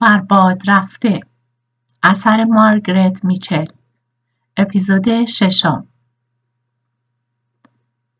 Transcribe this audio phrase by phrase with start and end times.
[0.00, 1.20] برباد رفته.
[2.02, 3.66] اثر مارگرت میچل.
[4.56, 5.86] اپیزود ششم.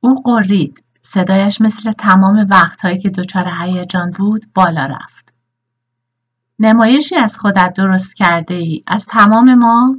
[0.00, 0.84] او قرید.
[1.00, 5.34] صدایش مثل تمام وقتهایی که دچار هیجان بود بالا رفت.
[6.58, 9.96] نمایشی از خودت درست کرده ای از تمام ما؟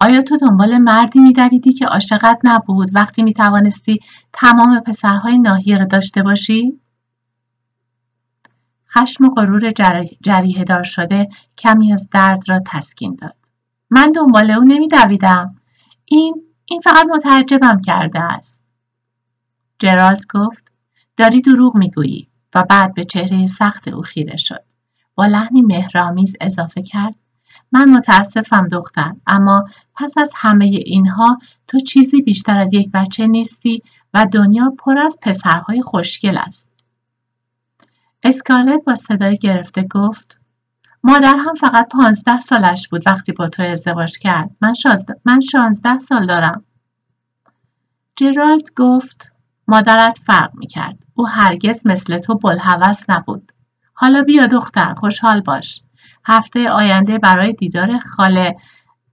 [0.00, 4.00] آیا تو دنبال مردی میدویدی که عاشقت نبود وقتی می‌توانستی
[4.32, 6.80] تمام پسرهای ناحیه را داشته باشی؟
[8.94, 9.70] خشم و غرور
[10.22, 13.36] جریه دار شده کمی از درد را تسکین داد.
[13.90, 15.54] من دنبال او نمیدویدم.
[16.04, 18.62] این این فقط مترجمم کرده است.
[19.78, 20.72] جرالد گفت
[21.16, 24.64] داری دروغ می‌گویی و بعد به چهره سخت او خیره شد.
[25.14, 27.14] با لحنی مهرامیز اضافه کرد
[27.72, 29.64] من متاسفم دختر اما
[29.94, 31.38] پس از همه اینها
[31.68, 33.82] تو چیزی بیشتر از یک بچه نیستی
[34.14, 36.73] و دنیا پر از پسرهای خوشگل است.
[38.24, 40.40] اسکارلت با صدای گرفته گفت
[41.02, 44.50] مادر هم فقط پانزده سالش بود وقتی با تو ازدواج کرد.
[44.60, 44.74] من,
[45.24, 46.64] من شانزده سال دارم.
[48.16, 49.32] جرالد گفت
[49.68, 50.98] مادرت فرق می‌کرد.
[51.14, 53.52] او هرگز مثل تو بلحوث نبود.
[53.94, 55.82] حالا بیا دختر خوشحال باش.
[56.24, 58.56] هفته آینده برای دیدار خاله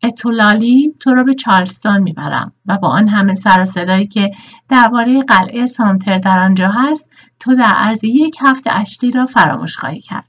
[0.03, 4.31] اتولالی تو را به چارلستون می‌برم و با آن همه سر و صدایی که
[4.69, 10.01] درباره قلعه سامتر در آنجا هست تو در عرض یک هفته اشلی را فراموش خواهی
[10.01, 10.27] کرد.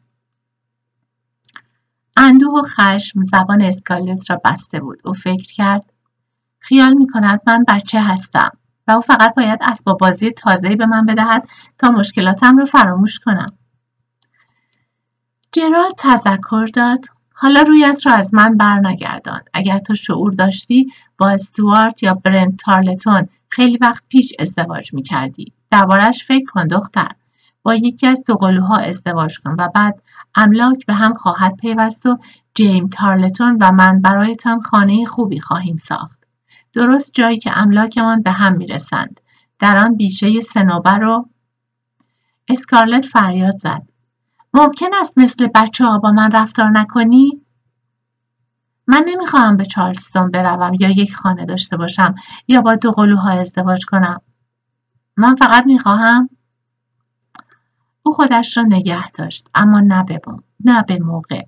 [2.17, 5.01] اندوه و خشم زبان اسکالت را بسته بود.
[5.05, 5.93] او فکر کرد
[6.59, 8.51] خیال می کند من بچه هستم
[8.89, 13.59] و او فقط باید اسباب بازی تازه‌ای به من بدهد تا مشکلاتم را فراموش کنم.
[15.53, 17.05] جرالد تذکر داد.
[17.35, 23.29] حالا رویت را از من برنگردان اگر تو شعور داشتی با استوارت یا برنت تارلتون
[23.49, 25.53] خیلی وقت پیش ازدواج می کردی.
[25.71, 27.11] دربارش فکر کن دختر.
[27.63, 30.03] با یکی از دوقلوها ازدواج کن و بعد
[30.35, 32.19] املاک به هم خواهد پیوست و
[32.55, 36.27] جیم تارلتون و من برایتان خانه خوبی خواهیم ساخت.
[36.73, 39.21] درست جایی که املاکمان به هم می‌رسند.
[39.59, 41.29] در آن بیشه سنوبر رو
[42.49, 43.92] اسکارلت فریاد زد.
[44.55, 47.43] ممکن است مثل بچه ها با من رفتار نکنی؟
[48.87, 52.15] من نمی‌خواهم به چارلستون بروم یا یک خانه داشته باشم
[52.49, 54.21] یا با دو قلوها ازدواج کنم.
[55.17, 56.31] من فقط می‌خواهم
[58.03, 60.21] او خودش را نگه داشت اما نه به,
[60.65, 61.43] نه به موقع.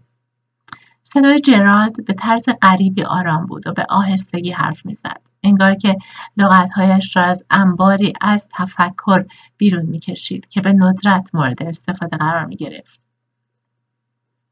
[1.02, 5.96] صدای جرالد به طرز غریبی آرام بود و به آهستگی حرف می‌زد انگار که
[6.36, 9.24] لغتهایش را از انباری از تفکر
[9.56, 13.00] بیرون می‌کشید که به ندرت مورد استفاده قرار می‌گرفت.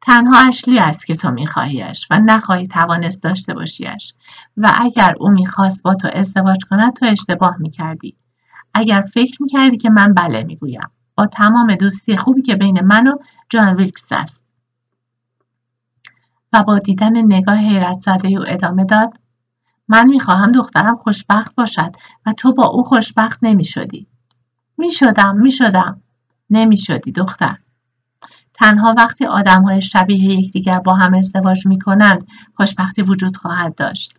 [0.01, 4.15] تنها اشلی است که تو میخواهیش و نخواهی توانست داشته باشیش
[4.57, 8.17] و اگر او می‌خواست با تو ازدواج کند تو اشتباه می‌کردی.
[8.75, 10.91] اگر فکر می‌کردی که من بله می‌گویم.
[11.15, 13.17] با تمام دوستی خوبی که بین من و
[13.49, 14.45] جان ویلکس است.
[16.53, 19.19] و با دیدن نگاه حیرت زده او ادامه داد
[19.89, 21.93] من می‌خواهم دخترم خوشبخت باشد
[22.27, 24.07] و تو با او خوشبخت نمی‌شدی
[24.79, 26.03] می‌شدم می‌شدم
[26.51, 27.57] نمی‌شدی دختر
[28.55, 34.15] تنها وقتی آدم های شبیه یکدیگر با هم ازدواج می کنند خوشبختی وجود خواهد داشت.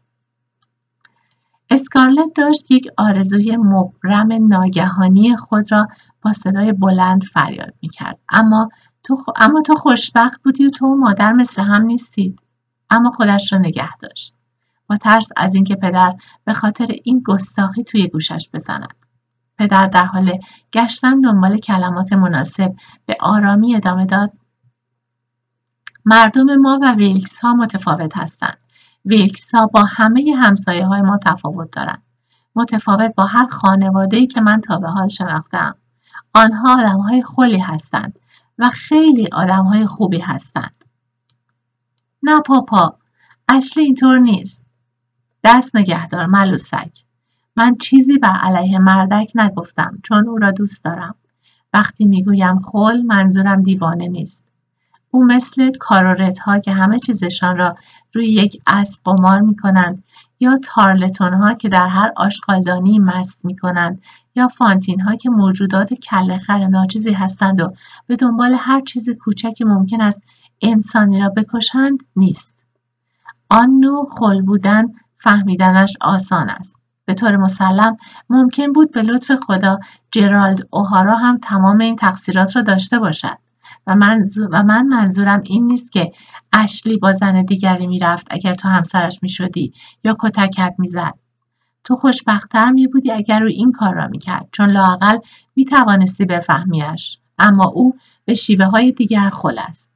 [1.69, 5.87] اسکارلت داشت یک آرزوی مبرم ناگهانی خود را
[6.21, 8.19] با صدای بلند فریاد می کرد.
[8.29, 8.69] اما
[9.03, 12.39] تو, اما تو خوشبخت بودی و تو و مادر مثل هم نیستید.
[12.89, 14.35] اما خودش را نگه داشت.
[14.97, 16.13] ترس از اینکه پدر
[16.45, 18.93] به خاطر این گستاخی توی گوشش بزند.
[19.57, 20.39] پدر در حال
[20.73, 24.31] گشتن دنبال کلمات مناسب به آرامی ادامه داد.
[26.05, 28.57] مردم ما و ویلکس ها متفاوت هستند.
[29.05, 32.03] ویلکس ها با همه همسایه های ما تفاوت دارند.
[32.55, 35.75] متفاوت با هر خانواده که من تا به حال شناختم
[36.33, 38.19] آنها آدم های خولی هستند
[38.57, 40.85] و خیلی آدم های خوبی هستند.
[42.23, 42.97] نه پاپا
[43.49, 44.62] اشلی اینطور نیست.
[45.43, 46.91] دست نگهدار ملوسک.
[47.55, 51.15] من چیزی بر علیه مردک نگفتم چون او را دوست دارم.
[51.73, 54.53] وقتی می‌گویم خل منظورم دیوانه نیست.
[55.11, 55.71] او مثل
[56.45, 57.75] ها که همه چیزشان را
[58.13, 60.03] روی یک اسب قمار می کنند
[60.39, 64.01] یا تارلتون ها که در هر آشغالدانی مست می کنند
[64.35, 67.73] یا فانتین ها که موجودات کله خر ناچیزی هستند و
[68.07, 70.21] به دنبال هر چیز کوچکی ممکن است
[70.61, 72.67] انسانی را بکشند نیست.
[73.49, 74.83] آن نوع خل بودن
[75.23, 76.79] فهمیدنش آسان است.
[77.05, 77.97] به طور مسلم
[78.29, 79.79] ممکن بود به لطف خدا
[80.11, 83.37] جرالد اوهارا هم تمام این تقصیرات را داشته باشد.
[83.87, 86.11] و, منظور و من منظورم این نیست که
[86.53, 89.73] اشلی با زن دیگری می‌رفت اگر تو همسرش می‌شدی
[90.03, 91.13] یا کتکت می‌زد.
[91.83, 95.17] تو خوشبختتر می بودی اگر او این کار را می‌کرد چون لاقل
[95.55, 97.17] می توانستی بفهمیش.
[97.39, 99.89] اما او به شیوه های دیگر خل است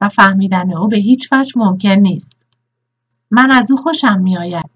[0.00, 2.41] و فهمیدن او به هیچ وجه ممکن نیست.
[3.34, 4.70] من از او خوشم میآید.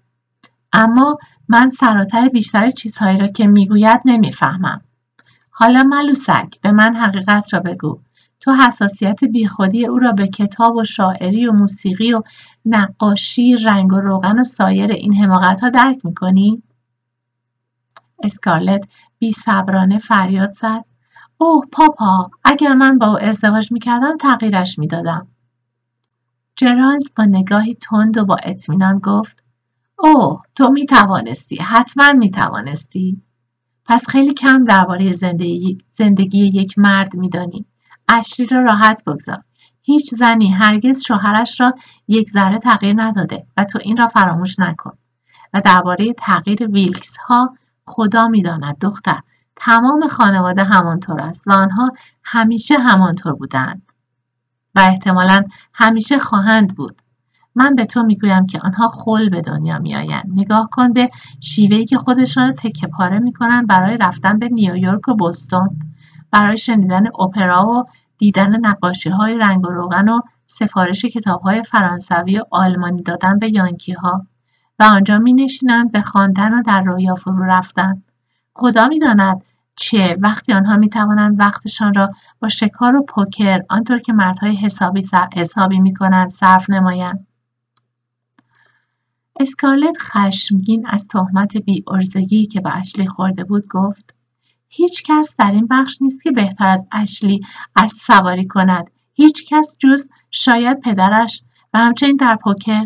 [0.73, 1.17] اما
[1.47, 4.81] من سراتر بیشتر چیزهایی را که می‌گوید نمی‌فهمم.
[5.49, 7.99] حالا ملوسک به من حقیقت را بگو.
[8.39, 12.21] تو حساسیت بیخودی او را به کتاب و شاعری و موسیقی و
[12.65, 16.63] نقاشی رنگ و روغن و سایر این حماقت ها درک می‌کنی؟
[18.23, 18.87] اسکارلت
[19.19, 20.85] بی صبرانه فریاد زد.
[21.37, 25.27] اوه پاپا اگر من با او ازدواج می‌کردم تغییرش می‌دادم.
[26.57, 29.43] جرالد با نگاهی تند و با اطمینان گفت
[29.99, 33.21] اوه تو می توانستی حتما می توانستی
[33.85, 37.65] پس خیلی کم درباره زندگی, زندگی یک مرد میدانی.
[38.07, 39.43] اشری را راحت بگذار.
[39.81, 41.73] هیچ زنی هرگز شوهرش را
[42.07, 44.97] یک ذره تغییر نداده و تو این را فراموش نکن.
[45.53, 47.55] و درباره تغییر ویلکس ها
[47.85, 49.21] خدا می‌داند دختر.
[49.55, 51.91] تمام خانواده همانطور است و آنها
[52.23, 53.86] همیشه همانطور بودند.
[54.77, 55.43] و احتمالا
[55.73, 57.01] همیشه خواهند بود.
[57.55, 60.31] من به تو می‌گویم که آنها خل به دنیا میآیند.
[60.35, 61.09] نگاه کن به
[61.41, 65.69] شیوهی که خودشان را تکه پاره می‌کنن برای رفتن به نیویورک و بوستون.
[66.31, 67.83] برای شنیدن اپرا و
[68.17, 73.53] دیدن نقاشی های رنگ و روغن و سفارش کتاب های فرانسوی و آلمانی دادن به
[73.53, 74.25] یانکی ها
[74.79, 78.03] و آنجا می نشینند به خواندن و در رویا فرو رفتن.
[78.53, 79.43] خدا می‌داند
[79.79, 85.01] چه وقتی آنها می توانند وقتشان را با شکار و پوکر آنطور که مردهای حسابی
[85.35, 87.27] حسابی می کنند صرف نمایند.
[89.39, 91.53] اسکارلت خشمگین از تهمت
[91.87, 94.15] ارزگی که به اشلی خورده بود گفت
[94.69, 97.41] هیچ کس در این بخش نیست که بهتر از اشلی
[97.75, 98.89] از سواری کند.
[99.13, 101.43] هیچ کس جز شاید پدرش
[101.73, 102.85] و همچنین در پوکر.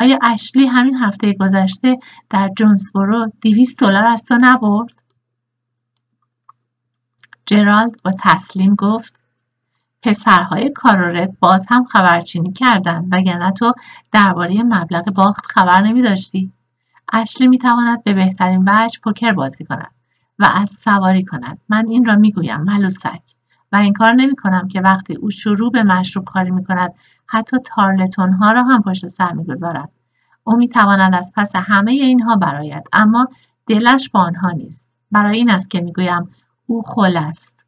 [0.00, 1.98] آیا اشلی همین هفته گذشته
[2.30, 4.99] در جونسبورو دیویست دلار از تو نبرد؟
[7.50, 9.14] جرالد با تسلیم گفت
[10.02, 13.72] پسرهای کارورت باز هم خبرچینی کردند وگرنه تو
[14.12, 16.52] درباره مبلغ باخت خبر نمی داشتی.
[17.12, 19.90] اشلی می تواند به بهترین وجه پوکر بازی کند
[20.38, 23.22] و از سواری کند من این را می گویم ملوسک
[23.72, 26.94] و این کار نمی کنم که وقتی او شروع به مشروب کاری می کند
[27.26, 29.90] حتی تارلتون ها را هم پشت سر می گذارد.
[30.44, 33.28] او می تواند از پس همه اینها براید اما
[33.66, 36.30] دلش با آنها نیست برای این است که می گویم
[36.70, 37.66] او خل است.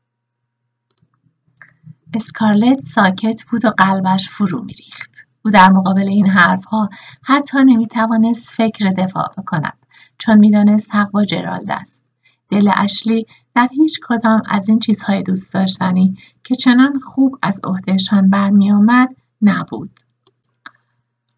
[2.15, 5.11] اسکارلت ساکت بود و قلبش فرو میریخت.
[5.45, 6.89] او در مقابل این حرفها
[7.23, 9.79] حتی نمی‌توانست فکر دفاع بکند
[10.19, 12.03] چون می‌دانست حق با جرالد است.
[12.51, 18.31] دل اشلی در هیچ کدام از این چیزهای دوست داشتنی که چنان خوب از عهدهشان
[18.31, 20.01] برمیآمد نبود.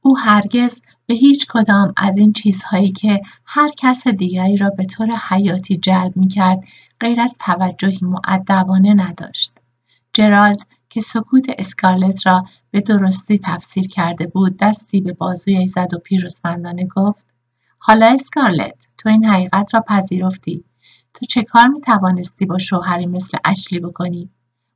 [0.00, 5.10] او هرگز به هیچ کدام از این چیزهایی که هر کس دیگری را به طور
[5.28, 6.64] حیاتی جلب می کرد
[7.04, 9.52] غیر از توجهی معدبانه نداشت.
[10.12, 15.98] جرالد که سکوت اسکارلت را به درستی تفسیر کرده بود دستی به بازوی زد و
[15.98, 17.26] پیروزمندانه گفت
[17.78, 20.64] حالا اسکارلت تو این حقیقت را پذیرفتی.
[21.14, 24.30] تو چه کار می توانستی با شوهری مثل اشلی بکنی؟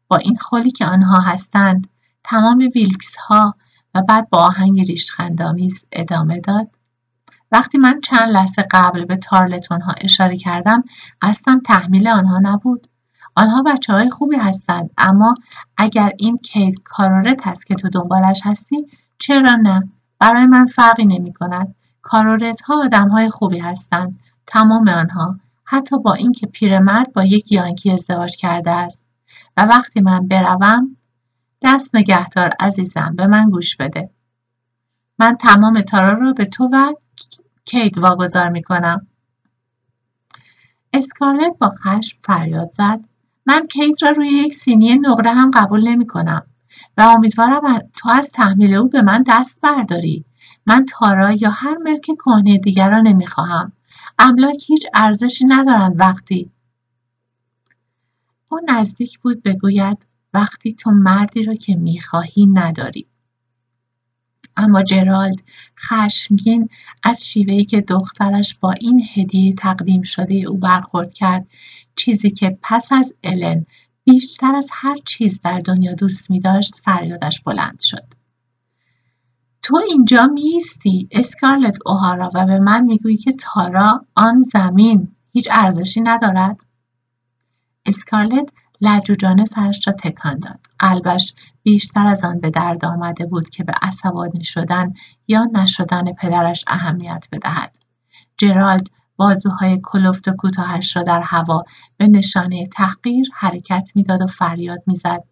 [0.09, 1.89] با این خلی که آنها هستند
[2.25, 3.55] تمام ویلکس ها
[3.95, 6.78] و بعد با آهنگ ریشخندآمیز ادامه داد.
[7.53, 10.85] وقتی من چند لحظه قبل به تارلتون ها اشاره کردم
[11.23, 12.87] قصدم تحمیل آنها نبود.
[13.35, 15.35] آنها بچه های خوبی هستند اما
[15.77, 18.87] اگر این کیت کارورت هست که تو دنبالش هستی
[19.19, 25.41] چرا نه؟ برای من فرقی نمی کند کارورت ها آدم های خوبی هستند تمام آنها.
[25.65, 29.05] حتی با اینکه پیرمرد با یک یانکی ازدواج کرده است.
[29.57, 30.97] و وقتی من بروم
[31.63, 34.11] دست نگهدار عزیزم به من گوش بده.
[35.19, 36.93] من تمام تارا را به تو و
[37.69, 39.07] کیت واگذار می کنم
[40.93, 43.01] اسکارلت با خشم فریاد زد.
[43.47, 46.47] من کیت را روی یک سینی نقره هم قبول نمی کنم
[46.97, 50.25] و امیدوارم تو از تحمیل او به من دست برداری.
[50.67, 53.73] من تارا یا هر ملک کهنه دیگر را نمی‌خواهم.
[54.19, 56.51] املاک هیچ ارزشی ندارند وقتی.
[58.49, 63.07] او نزدیک بود بگوید وقتی تو مردی را که می‌خواهی نداری.
[64.59, 65.43] اما جرالد
[65.79, 66.69] خشمگین
[67.03, 71.47] از شیوهی که دخترش با این هدیه تقدیم شده او برخورد کرد.
[71.97, 73.67] چیزی که پس از الن
[74.05, 78.05] بیشتر از هر چیز در دنیا دوست می داشت فریادش بلند شد.
[79.63, 86.01] تو اینجا میستی اسکارلت اوهارا و به من می‌گویی که تارا آن زمین هیچ ارزشی
[86.01, 86.57] ندارد؟
[87.87, 88.49] اسکارلت
[88.81, 90.61] لجوجانه سرش را تکان داد.
[90.79, 94.93] قلبش بیشتر از آن به درد آمده بود که به عصبانی شدن
[95.29, 97.77] یا نشدن پدرش اهمیت بدهد.
[98.37, 101.65] جرالد بازوهای کلفت و کوتاهش را در هوا
[101.97, 105.25] به نشانه تحقیر حرکت می‌داد و فریاد می‌زد.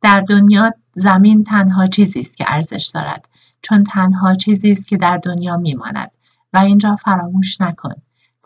[0.00, 3.28] در دنیا زمین تنها چیزی است که ارزش دارد
[3.62, 6.10] چون تنها چیزی است که در دنیا میماند
[6.52, 7.94] و این را فراموش نکن.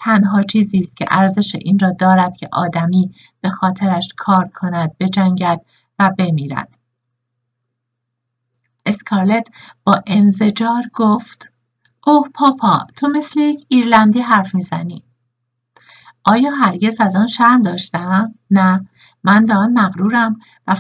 [0.01, 5.61] تنها چیزی است که ارزش این را دارد که آدمی به خاطرش کار کند بجنگد
[5.99, 6.79] و بمیرد
[8.87, 9.49] اسکارلت
[9.85, 11.53] با انزجار گفت
[12.07, 15.03] اوه پاپا تو مثل یک ایرلندی حرف می‌زنی
[16.25, 18.89] آیا هرگز از آن شرم داشتم؟ نه
[19.25, 20.77] من به آن مغرورم و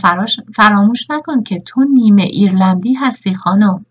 [0.54, 3.86] فراموش نکن که تو نیمه ایرلندی هستی خانم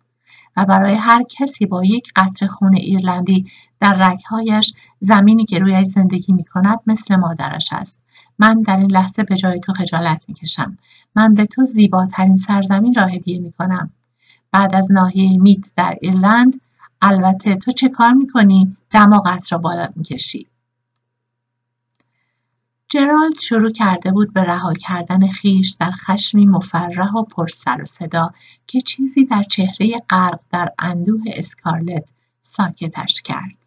[0.57, 3.45] و برای هر کسی با یک قطر خون ایرلندی
[3.79, 7.99] در رگهایش زمینی که رویش زندگی می کند مثل مادرش است.
[8.39, 10.77] من در این لحظه به جای تو خجالت می کشم.
[11.15, 13.91] من به تو زیباترین سرزمین را هدیه می کنم.
[14.51, 16.61] بعد از ناحیه میت در ایرلند
[17.01, 20.47] البته تو چه کار می کنی؟ دماغت را بالا می کشی.
[22.89, 27.85] جرالد شروع کرده بود به رها کردن خیش در خشمی مفرح و پر سر و
[27.85, 28.33] صدا
[28.67, 32.09] که چیزی در چهره غرق در اندوه اسکارلت
[32.41, 33.66] ساکتش کرد.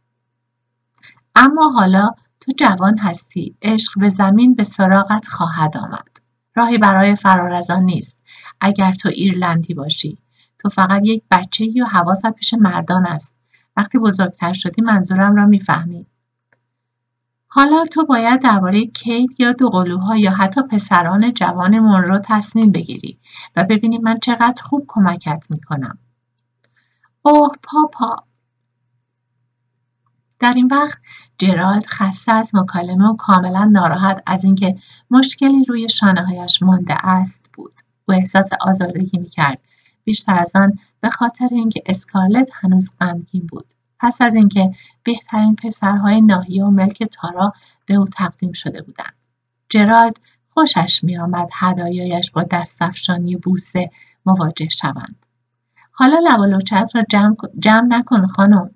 [1.35, 2.11] اما حالا
[2.41, 6.09] تو جوان هستی عشق به زمین به سراغت خواهد آمد.
[6.55, 8.19] راهی برای فرار از آن نیست.
[8.61, 10.19] اگر تو ایرلندی باشی
[10.59, 13.35] تو فقط یک بچه ای و حواست پیش مردان است.
[13.77, 16.07] وقتی بزرگتر شدی منظورم را می‌فهمی.
[17.47, 23.19] حالا تو باید درباره کیت یا دوقلوها یا حتی پسران جوان رو تصمیم بگیری
[23.57, 25.99] و ببینی من چقدر خوب کمکت می‌کنم.
[27.23, 28.25] اوه پاپا!
[30.41, 30.99] در این وقت
[31.39, 34.77] جرالد خسته از مکالمه و کاملا ناراحت از اینکه
[35.11, 37.73] مشکلی روی شانه هایش مانده است بود.
[38.09, 39.59] او احساس آزردگی می‌کرد.
[40.05, 43.75] بیشتر از آن به خاطر اینکه اسکارلت هنوز غمگین بود.
[44.01, 44.71] پس از اینکه
[45.03, 47.53] بهترین پسرهای ناحیه و ملک تارا
[47.87, 49.15] به او تقدیم شده بودند
[49.69, 53.91] جرالد خوشش میآمد هدایایش با دستافشانی بوسه
[54.27, 55.27] مواجه شوند
[55.93, 56.45] حالا لب و
[56.95, 58.71] را جمع, جمع نکن خانم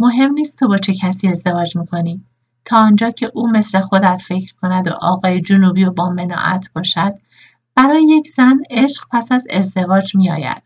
[0.00, 2.24] مهم نیست تو با چه کسی ازدواج می‌کنی.
[2.64, 7.14] تا آنجا که او مثل خودت فکر کند و آقای جنوبی و با مناعت باشد
[7.74, 10.62] برای یک زن عشق پس از ازدواج میآید.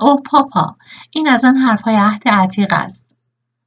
[0.00, 0.76] او پاپا
[1.10, 3.06] این از آن حرفهای عهد عتیق است.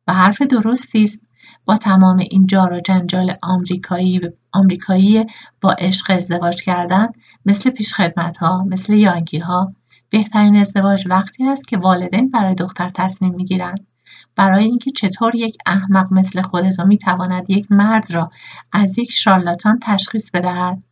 [0.08, 1.22] و حرف درستی است.
[1.66, 5.26] با تمام این جار و جنجال آمریکایی آمریکایی
[5.62, 7.08] با عشق ازدواج کردن
[7.46, 9.74] مثل پیشخدمت ها مثل یانکی ها
[10.16, 13.88] بهترین ازدواج وقتی است که والدین برای دختر تصمیم می‌گیرند
[14.36, 18.32] برای اینکه چطور یک احمق مثل خودتو می‌تواند یک مرد را
[18.72, 20.84] از یک شارلاتان تشخیص بدهد؟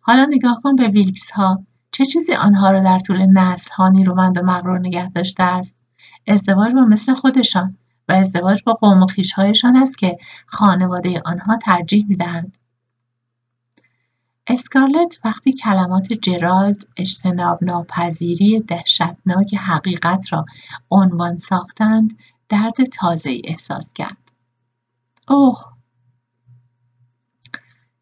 [0.00, 3.34] حالا نگاه کن به ویلکس ها چه چیزی آنها را در طول
[3.76, 5.76] ها نیرومند و مغرور نگه داشته است؟
[6.26, 7.76] ازدواج با مثل خودشان
[8.08, 12.58] و ازدواج با قوم و خویشهایشان است که خانواده آنها ترجیح می‌دهند.
[14.48, 20.44] اسکارلت وقتی کلمات جرالد اجتناب ناپذیری دهشتناک حقیقت را
[20.90, 24.32] عنوان ساختند درد تازه احساس کرد.
[25.28, 25.64] اوه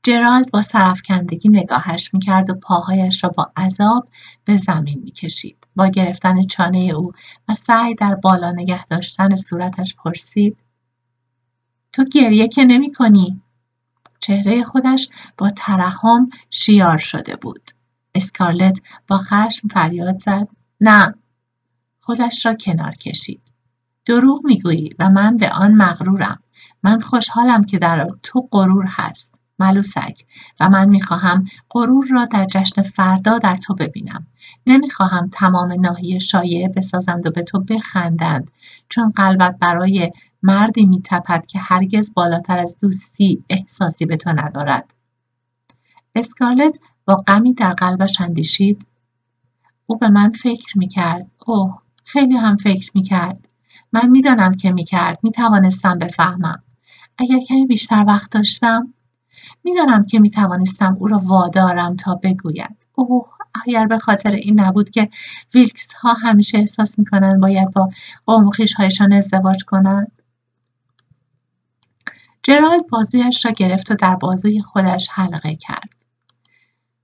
[0.02, 4.08] جرالد با سرفکندگی نگاهش می‌کرد و پاهایش را با عذاب
[4.44, 7.12] به زمین می‌کشید با گرفتن چانه او
[7.48, 10.56] و سعی در بالا نگه داشتن صورتش پرسید
[11.92, 13.40] تو گریه که نمی کنی؟
[14.24, 17.70] چهره خودش با ترحم شیار شده بود.
[18.14, 20.48] اسکارلت با خشم فریاد زد.
[20.80, 21.14] نه.
[22.00, 23.40] خودش را کنار کشید.
[24.06, 26.38] دروغ می‌گویی و من به آن مغرورم.
[26.82, 30.24] من خوشحالم که در تو غرور هست ملوسک
[30.60, 34.26] و من می‌خواهم غرور را در جشن فردا در تو ببینم.
[34.66, 38.50] نمی‌خواهم تمام ناحیه شایعه بسازند و به تو بخندند
[38.88, 40.12] چون قلبت برای
[40.46, 44.94] مردی میتپد که هرگز بالاتر از دوستی احساسی به تو ندارد.
[46.14, 48.86] اسکارلت با غمی در قلبش اندیشید.
[49.86, 51.30] او به من فکر می‌کرد.
[51.46, 53.48] اوه خیلی هم فکر می‌کرد.
[53.92, 55.18] من می‌دانم که می‌کرد.
[55.22, 56.62] می‌توانستم بفهمم.
[57.18, 58.94] اگر کمی بیشتر وقت داشتم
[59.64, 62.86] می‌دانم که می‌توانستم او را وادارم تا بگوید.
[62.94, 63.26] اوه
[63.66, 65.08] اگر به خاطر این نبود که
[65.54, 67.88] ویلکس ها همیشه احساس می‌کنند باید با
[68.26, 70.12] قوم هایشان ازدواج کنند.
[72.46, 75.88] جرالد بازویش را گرفت و در بازوی خودش حلقه کرد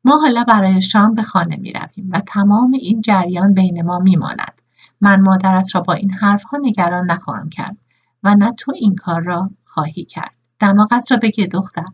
[0.05, 4.17] ما حالا برای شام به خانه می رویم و تمام این جریان بین ما می
[4.17, 4.63] ماند.
[5.01, 7.77] من مادرت را با این حرفها نگران نخواهم کرد
[8.23, 10.35] و نه تو این کار را خواهی کرد.
[10.59, 11.87] دماغت را بگیر دختر.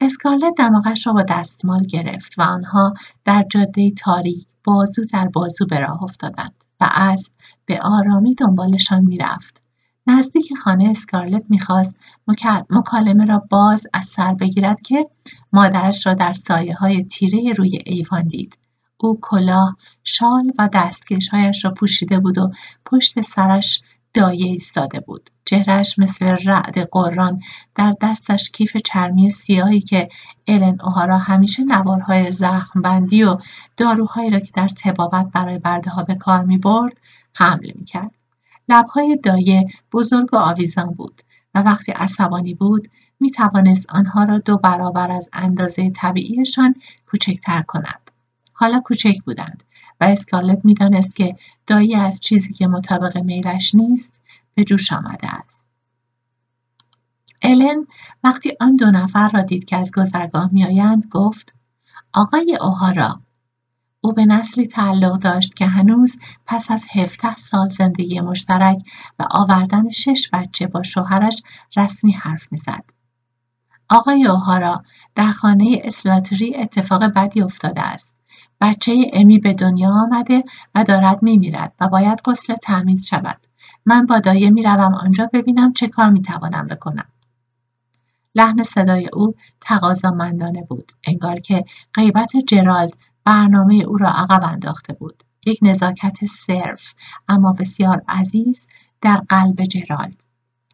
[0.00, 5.78] اسکارلت دماغش را با دستمال گرفت و آنها در جاده تاریک بازو در بازو به
[5.78, 7.32] راه افتادند و اسب
[7.66, 9.62] به آرامی دنبالشان می‌رفت
[10.08, 11.96] نزدیک خانه اسکارلت می‌خواست
[12.70, 15.06] مکالمه را باز از سر بگیرد که
[15.52, 18.58] مادرش را در سایه های تیره روی ایوان دید.
[18.96, 22.50] او کلاه، شال و دستکشهایش را پوشیده بود و
[22.84, 23.82] پشت سرش
[24.14, 25.30] دایه ایستاده بود.
[25.44, 27.40] چهرش مثل رعد قران
[27.74, 30.08] در دستش کیف چرمی سیاهی که
[30.46, 33.38] الن اوهارا همیشه نوارهای زخم بندی و
[33.76, 36.96] داروهایی را که در تبابت برای برده ها به کار می برد
[37.34, 38.17] حمل می کرد.
[38.68, 41.22] لبهای دایه بزرگ و آویزان بود
[41.54, 42.88] و وقتی عصبانی بود
[43.20, 46.74] می توانست آنها را دو برابر از اندازه طبیعیشان
[47.06, 48.10] کوچکتر کند.
[48.52, 49.64] حالا کوچک بودند
[50.00, 54.12] و اسکارلت می‌دانست که دایه از چیزی که مطابق میلش نیست
[54.54, 55.64] به جوش آمده است.
[57.42, 57.86] الن
[58.24, 61.54] وقتی آن دو نفر را دید که از گذرگاه میآیند گفت
[62.14, 63.20] آقای اوهارا
[64.00, 68.78] او به نسلی تعلق داشت که هنوز پس از 17 سال زندگی مشترک
[69.18, 71.42] و آوردن شش بچه با شوهرش
[71.76, 72.84] رسمی حرف می‌زد.
[73.90, 74.82] آقای اوهارا
[75.14, 78.14] در خانه اسلاتری اتفاق بدی افتاده است.
[78.60, 83.46] بچه امی به دنیا آمده و دارد میمیرد و باید غسل تمیز شود.
[83.86, 87.08] من با دایه می‌روم آنجا ببینم چه کار می‌توانم بکنم.
[88.34, 91.64] لحن صدای او تقاضامندانه بود انگار که
[91.94, 92.96] غیبت جرالد
[93.28, 95.22] برنامه او را عقب انداخته بود.
[95.46, 96.94] یک نزاکت صرف
[97.28, 98.66] اما بسیار عزیز
[99.00, 100.22] در قلب جرالد.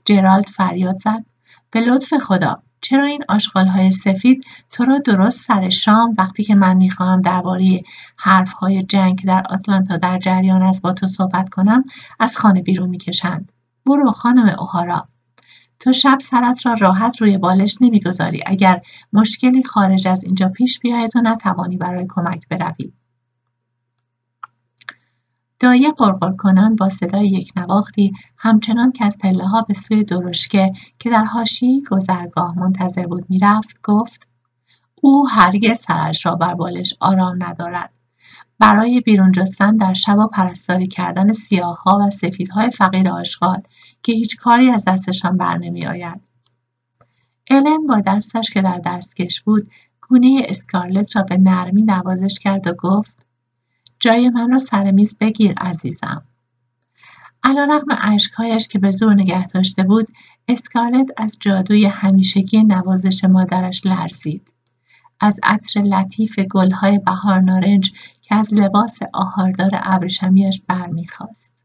[0.05, 1.25] جرالد فریاد زد.
[1.71, 3.25] به لطف خدا چرا این
[3.57, 7.83] های سفید تو را درست سر شام وقتی که من می‌خواهم درباره
[8.61, 11.85] های جنگ در آتلانتا در جریان است با تو صحبت کنم
[12.21, 13.53] از خانه بیرون می‌کشند.
[13.87, 15.09] برو خانم اوهارا.
[15.81, 18.43] تو شب سرت را راحت روی بالش نمی‌گذاری.
[18.47, 22.93] اگر مشکلی خارج از اینجا پیش بیاید و نتوانی برای کمک بروی.
[25.61, 30.73] دایه قرقر کنان با صدای یک نواختی همچنان که از پله ها به سوی درشکه
[30.99, 34.29] که در حاشیه گذرگاه منتظر بود می‌رفت گفت
[35.03, 37.94] او هرگز سرش را بر بالش آرام ندارد.
[38.59, 41.33] برای بیرون جستن در شب و پرستاری کردن
[41.85, 43.63] ها و سفیدهای فقیر آشغال
[44.03, 46.29] که هیچ کاری از دستشان بر نمی آید.
[47.51, 49.69] الن با دستش که در دستکش بود
[50.09, 53.19] گونه اسکارلت را به نرمی نوازش کرد و گفت
[54.01, 56.23] جای من را سر میز بگیر عزیزم.
[57.43, 60.09] علا رقم عشقهایش که به زور نگه داشته بود
[60.49, 64.54] اسکارلت از جادوی همیشگی نوازش مادرش لرزید.
[65.21, 71.65] از عطر لطیف گلهای بهار نارنج که از لباس آهاردار ابریشمیاش برمیخواست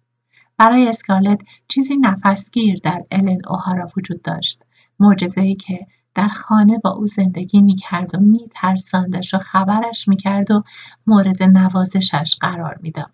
[0.57, 4.63] برای اسکارلت چیزی نفسگیر در الن اوهارا وجود داشت.
[4.99, 10.63] معجزهای که در خانه با او زندگی می‌کرد و میترساندش و خبرش می‌کرد و
[11.07, 13.11] مورد نوازشش قرار می‌داد.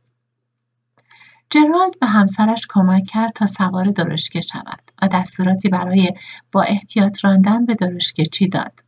[1.50, 6.13] جرالد به همسرش کمک کرد تا سوار درشکه شود و دستوراتی برای
[6.52, 8.84] با احتیاط راندن به درشکه چی داد.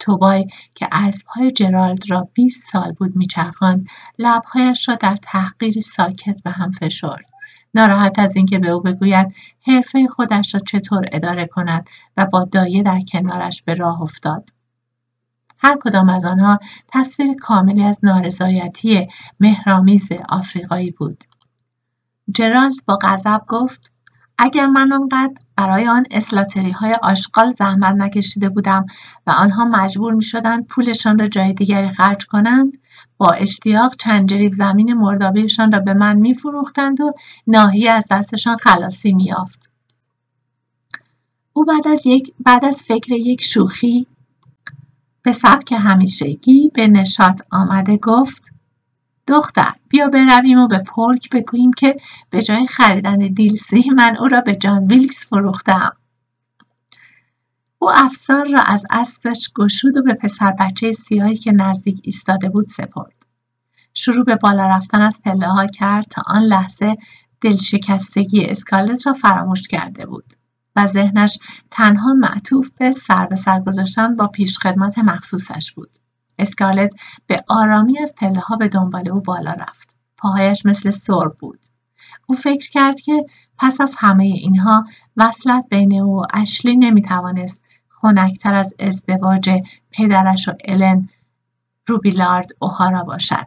[0.00, 3.86] توبای که اسبهای جرالد را 20 سال بود میچرخاند
[4.18, 7.26] لبهایش را در تحقیر ساکت به هم فشرد.
[7.74, 9.34] ناراحت از اینکه به او بگوید
[9.66, 14.50] حرفه خودش را چطور اداره کند و با دایه در کنارش به راه افتاد.
[15.58, 16.58] هر کدام از آنها
[16.88, 19.08] تصویر کاملی از نارضایتی
[19.40, 21.24] مهرامیز آفریقایی بود.
[22.34, 23.90] جرالد با غضب گفت
[24.42, 26.06] اگر من آنقدر برای آن
[26.80, 28.86] های آشغال زحمت نکشیده بودم
[29.26, 32.78] و آنها مجبور می شدند پولشان را جای دیگری خرج کنند
[33.16, 37.12] با اشتیاق چند جریب زمین مردابیشان را به من میفروختند و
[37.46, 39.70] ناهی از دستشان خلاصی میافت
[41.52, 44.06] او بعد از, یک، بعد از فکر یک شوخی
[45.22, 48.50] به سبک همیشگی به نشاط آمده گفت
[49.26, 51.96] دختر بیا برویم و به پرک بگوییم که
[52.30, 55.96] به جای خریدن دیلسی من او را به جان ویلکس فروختم.
[57.78, 62.66] او افسار را از اسبش گشود و به پسر بچه سیاهی که نزدیک ایستاده بود
[62.66, 63.26] سپرد.
[63.94, 66.96] شروع به بالا رفتن از پله ها کرد تا آن لحظه
[67.40, 70.34] دلشکستگی اسکالت را فراموش کرده بود
[70.76, 71.38] و ذهنش
[71.70, 75.90] تنها معطوف به سر به سر گذاشتن با پیشخدمت مخصوصش بود.
[76.40, 76.94] اسکارلت
[77.26, 79.96] به آرامی از پله ها به دنبال او بالا رفت.
[80.16, 81.60] پاهایش مثل سر بود.
[82.26, 83.26] او فکر کرد که
[83.58, 89.50] پس از همه اینها وصلت بین او و اشلی نمی‌توانست خنکتر از ازدواج
[89.90, 91.08] پدرش و الن
[91.86, 93.46] روبیلارد اوهارا باشد.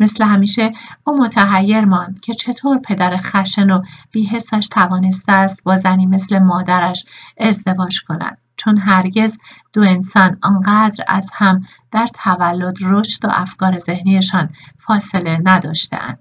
[0.00, 0.72] مثل همیشه
[1.04, 7.04] او متحیر ماند که چطور پدر خشن و بیحسش توانسته است با زنی مثل مادرش
[7.38, 9.38] ازدواج کند چون هرگز
[9.72, 16.18] دو انسان آنقدر از هم در تولد رشد و افکار ذهنیشان فاصله نداشتهاند.